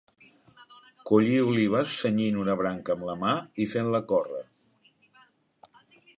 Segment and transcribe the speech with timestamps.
[1.09, 3.35] Collir olives cenyint una branca amb la mà
[3.67, 4.45] i fent-la córrer.